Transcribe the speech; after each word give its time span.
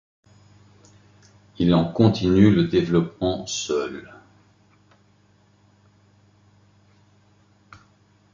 Il 1.59 1.75
en 1.75 1.85
continue 1.85 2.49
le 2.51 2.63
développement 2.67 3.45
seul. 3.45 4.11